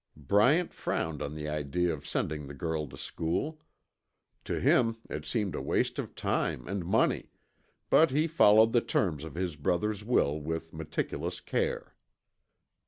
[0.17, 3.61] Bryant frowned on the idea of sending the girl to school.
[4.45, 7.29] To him it seemed a waste of time and money,
[7.91, 11.93] but he followed the terms of his brother's will with meticulous care.